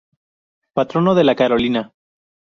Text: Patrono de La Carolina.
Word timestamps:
Patrono 0.73 1.13
de 1.13 1.23
La 1.23 1.35
Carolina. 1.35 1.93